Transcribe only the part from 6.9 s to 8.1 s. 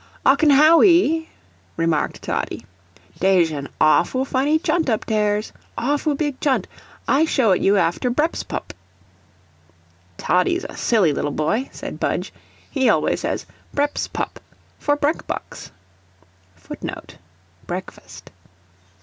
I show it you after